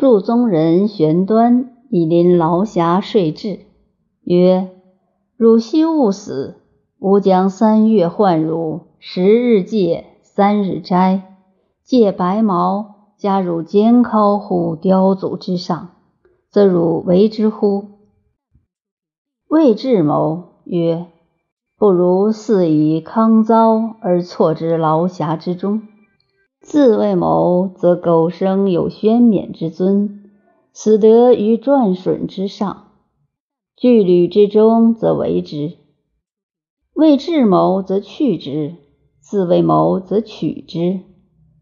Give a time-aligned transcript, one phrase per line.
[0.00, 3.58] 祝宗人玄端以临劳霞睡至，
[4.24, 4.70] 曰
[5.36, 6.62] ：“汝昔勿死，
[6.98, 11.36] 吾将三月换汝，十日戒，三日斋，
[11.84, 15.90] 戒白毛，加汝肩尻乎雕祖之上，
[16.48, 17.84] 则汝为之乎？”
[19.50, 21.08] 魏志谋曰
[21.76, 25.82] ：“不如似以康遭而错之劳霞之中。”
[26.60, 30.30] 自谓谋，则苟生有宣冕之尊，
[30.74, 32.84] 死得于转损之上；
[33.76, 35.78] 据履之中，则为之。
[36.92, 38.76] 谓智谋，则去之；
[39.20, 41.00] 自谓谋，则取之。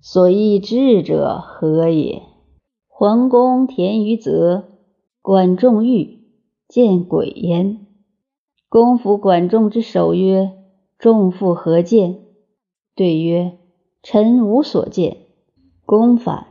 [0.00, 2.22] 所以智者何也？
[2.88, 4.64] 桓公田于泽，
[5.20, 6.20] 管仲欲
[6.68, 7.86] 见鬼焉。
[8.70, 10.52] 公服管仲之首曰
[10.98, 12.20] ：“仲复何见？”
[12.96, 13.58] 对曰。
[14.08, 15.16] 臣无所见。
[15.84, 16.46] 公反，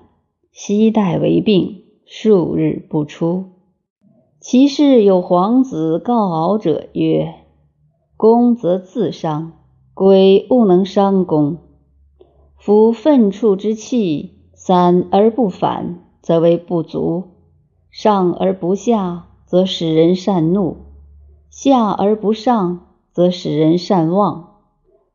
[0.52, 3.46] 悉代为病，数日不出。
[4.42, 7.34] 其事有皇子告敖者曰
[8.18, 9.54] ：“公则自伤，
[9.94, 11.60] 鬼勿能伤公。
[12.58, 17.30] 夫愤触之气，散而不反，则为不足；
[17.90, 20.76] 上而不下，则使人善怒；
[21.50, 22.82] 下而不上，
[23.14, 24.58] 则使人善忘。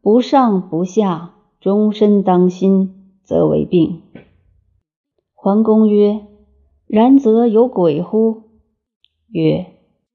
[0.00, 4.00] 不上不下。”终身当心，则为病。
[5.34, 6.26] 桓公曰
[6.88, 8.44] ：“然则有鬼乎？”
[9.28, 9.66] 曰：“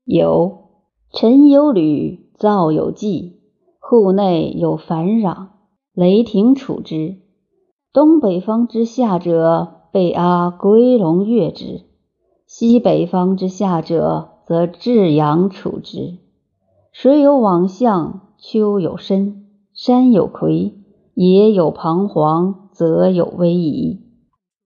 [0.06, 0.58] 有。
[1.12, 3.42] 臣有履，灶有祭，
[3.80, 5.50] 户内有烦壤，
[5.94, 7.18] 雷霆处之。
[7.94, 11.86] 东北方之下者，被阿归龙越之；
[12.48, 16.18] 西北方之下者，则至阳处之。
[16.92, 20.74] 水有往向，丘有深，山有魁。”
[21.16, 24.02] 也有彷徨，则有危夷。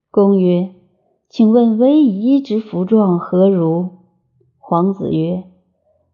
[0.09, 0.71] 公曰
[1.29, 3.89] ：“请问危夷之服状何如？”
[4.57, 5.43] 皇子曰：“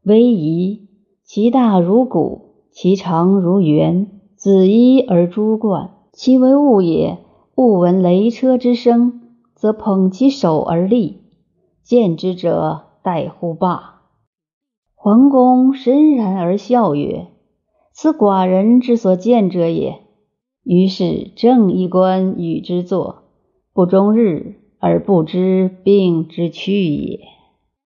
[0.03, 0.89] 危夷，
[1.23, 5.91] 其大如鼓，其长如圆，子衣而珠冠。
[6.11, 7.19] 其为物也。
[7.55, 9.21] 物闻雷车之声，
[9.53, 11.21] 则捧其手而立。
[11.81, 14.01] 见之者，待乎罢。”
[14.93, 17.27] 桓公深然而笑曰
[17.93, 20.01] ：“此寡人之所见者也。”
[20.65, 23.23] 于是正衣冠与之坐，
[23.71, 27.34] 不终日而不知病之去也。